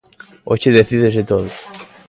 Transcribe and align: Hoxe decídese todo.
Hoxe 0.49 0.69
decídese 0.79 1.21
todo. 1.31 1.47